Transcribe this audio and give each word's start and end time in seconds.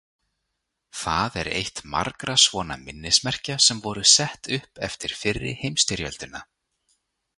Það 1.01 1.35
er 1.41 1.49
eitt 1.59 1.81
margra 1.95 2.35
svona 2.45 2.77
minnismerkja 2.85 3.59
sem 3.67 3.83
voru 3.85 4.07
sett 4.15 4.53
upp 4.57 4.83
eftir 4.89 5.15
fyrri 5.21 5.53
heimsstyrjöldina. 5.61 6.43